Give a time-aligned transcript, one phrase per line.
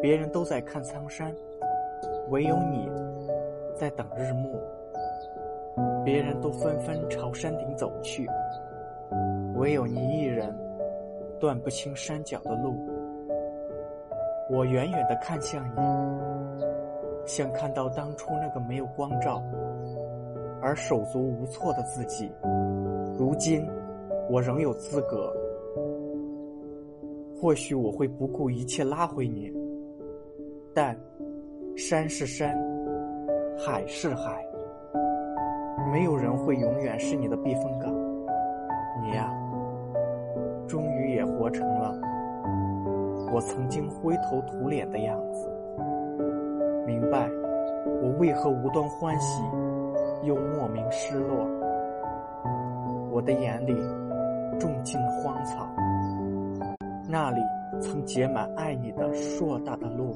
[0.00, 1.34] 别人都在看苍山，
[2.30, 2.88] 唯有你
[3.76, 4.58] 在等日暮。
[6.04, 8.26] 别人都纷纷朝山顶走去，
[9.56, 10.54] 唯有你一人
[11.38, 12.74] 断不清山脚的路。
[14.50, 16.64] 我远远地看向你，
[17.26, 19.42] 像看到当初那个没有光照
[20.62, 22.32] 而手足无措的自己。
[23.18, 23.68] 如今，
[24.30, 25.30] 我仍有资格。
[27.38, 29.50] 或许我会不顾一切拉回你，
[30.72, 30.96] 但
[31.76, 32.56] 山是山，
[33.58, 34.44] 海是海，
[35.92, 37.92] 没有人会永远是你的避风港。
[39.02, 39.32] 你呀，
[40.68, 41.92] 终于也活成了
[43.32, 45.50] 我曾经灰头土脸的样子。
[46.86, 47.28] 明白
[48.02, 49.42] 我为何无端欢喜，
[50.22, 51.46] 又莫名失落。
[53.10, 53.74] 我的眼里
[54.58, 55.68] 种尽荒草。
[57.08, 57.40] 那里
[57.80, 60.14] 曾结满爱你的硕大的露。